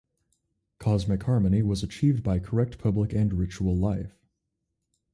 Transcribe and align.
Cosmic 0.79 1.21
harmony 1.21 1.61
was 1.61 1.83
achieved 1.83 2.23
by 2.23 2.39
correct 2.39 2.79
public 2.79 3.13
and 3.13 3.31
ritual 3.33 3.77
life. 3.77 4.17